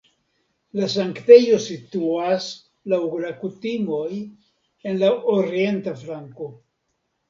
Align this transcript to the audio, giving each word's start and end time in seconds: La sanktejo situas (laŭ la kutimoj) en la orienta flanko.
La 0.79 0.87
sanktejo 0.93 1.59
situas 1.65 2.49
(laŭ 2.95 3.01
la 3.27 3.35
kutimoj) 3.45 4.03
en 4.91 5.03
la 5.07 5.17
orienta 5.39 5.99
flanko. 6.05 6.55